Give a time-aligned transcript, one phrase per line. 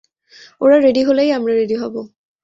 [0.61, 2.01] ওরা রেডি হলেই আমরা রেডি হবো।